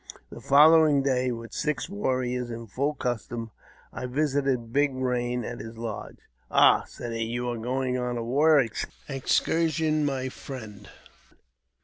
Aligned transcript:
The 0.31 0.41
following 0.41 1.03
day, 1.03 1.31
with 1.31 1.53
six 1.53 1.87
warriors 1.87 2.49
in 2.49 2.65
full 2.65 2.95
costume, 2.95 3.51
I 3.93 4.07
visited 4.07 4.73
Big 4.73 4.93
Eain 4.95 5.43
at 5.43 5.59
his 5.59 5.77
lodge. 5.77 6.17
"Ah!" 6.49 6.85
said 6.89 7.13
he, 7.13 7.25
"you 7.25 7.47
are 7.51 7.57
going 7.59 7.99
on 7.99 8.17
a 8.17 8.23
war 8.23 8.59
excursion, 9.07 10.03
my 10.03 10.27
friend?" 10.29 10.89